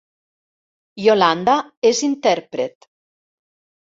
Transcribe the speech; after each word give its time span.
Yolanda 1.07 1.57
és 1.91 2.01
intèrpret 2.09 2.89